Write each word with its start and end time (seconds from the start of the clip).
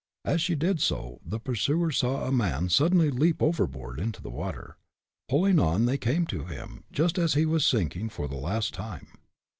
As 0.25 0.41
she 0.41 0.55
did 0.55 0.81
so, 0.81 1.21
the 1.23 1.39
pursuers 1.39 1.97
saw 1.99 2.25
a 2.25 2.31
man 2.31 2.69
suddenly 2.69 3.11
leap 3.11 3.39
overboard 3.39 3.99
into 3.99 4.19
the 4.19 4.31
water. 4.31 4.77
Pulling 5.29 5.59
on, 5.59 5.85
they 5.85 5.99
came 5.99 6.25
to 6.25 6.45
him, 6.45 6.83
just 6.91 7.19
as 7.19 7.35
he 7.35 7.45
was 7.45 7.63
sinking 7.63 8.09
for 8.09 8.27
the 8.27 8.33
last 8.35 8.73
time. 8.73 9.09